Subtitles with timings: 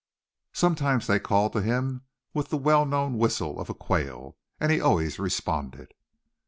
[0.53, 4.81] Sometimes they called to him with the well known whistle of a quail; and he
[4.81, 5.93] always responded.